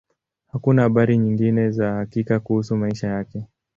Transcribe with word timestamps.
Hakuna 0.47 0.81
habari 0.81 1.17
nyingi 1.17 1.69
za 1.71 1.91
hakika 1.93 2.39
kuhusu 2.39 2.75
maisha 2.77 3.07
yake. 3.07 3.43